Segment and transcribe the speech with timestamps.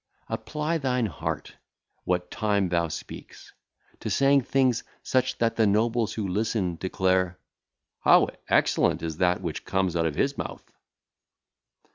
[0.29, 1.57] Apply thine heart,
[2.05, 3.53] what time thou speakest,
[3.99, 7.37] to saying things such that the nobles who listen declare,
[7.99, 10.71] 'How excellent is that which cometh out of his mouth!'